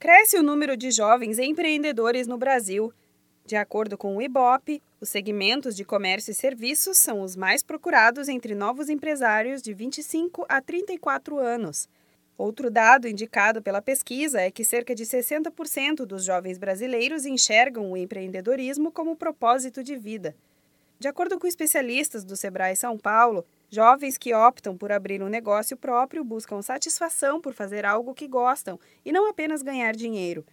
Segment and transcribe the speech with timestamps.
[0.00, 2.92] Cresce o número de jovens empreendedores no Brasil.
[3.44, 8.28] De acordo com o IBOP, os segmentos de comércio e serviços são os mais procurados
[8.28, 11.88] entre novos empresários de 25 a 34 anos.
[12.36, 17.96] Outro dado indicado pela pesquisa é que cerca de 60% dos jovens brasileiros enxergam o
[17.96, 20.32] empreendedorismo como propósito de vida.
[21.00, 25.76] De acordo com especialistas do Sebrae São Paulo, jovens que optam por abrir um negócio
[25.76, 30.44] próprio buscam satisfação por fazer algo que gostam e não apenas ganhar dinheiro.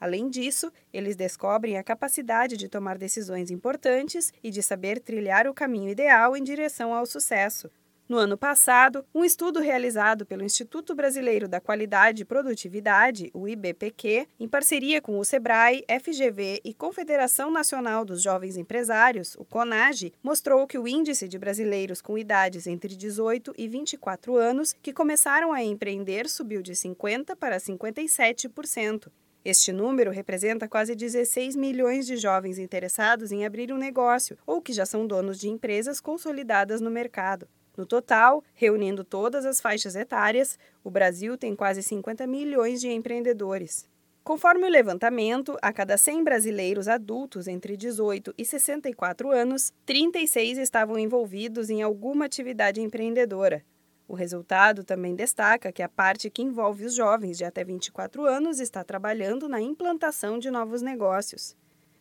[0.00, 5.54] Além disso, eles descobrem a capacidade de tomar decisões importantes e de saber trilhar o
[5.54, 7.70] caminho ideal em direção ao sucesso.
[8.06, 14.28] No ano passado, um estudo realizado pelo Instituto Brasileiro da Qualidade e Produtividade, o IBPQ,
[14.38, 20.66] em parceria com o SEBRAE, FGV e Confederação Nacional dos Jovens Empresários, o CONAGE, mostrou
[20.66, 25.64] que o índice de brasileiros com idades entre 18 e 24 anos que começaram a
[25.64, 29.10] empreender subiu de 50% para 57%.
[29.42, 34.74] Este número representa quase 16 milhões de jovens interessados em abrir um negócio ou que
[34.74, 37.48] já são donos de empresas consolidadas no mercado.
[37.76, 43.88] No total, reunindo todas as faixas etárias, o Brasil tem quase 50 milhões de empreendedores.
[44.22, 50.98] Conforme o levantamento, a cada 100 brasileiros adultos entre 18 e 64 anos, 36 estavam
[50.98, 53.62] envolvidos em alguma atividade empreendedora.
[54.06, 58.60] O resultado também destaca que a parte que envolve os jovens de até 24 anos
[58.60, 61.56] está trabalhando na implantação de novos negócios.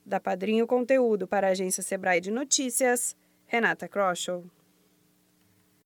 [0.05, 3.17] Da Padrinho Conteúdo para a agência Sebrae de Notícias,
[3.47, 4.45] Renata Kroschel.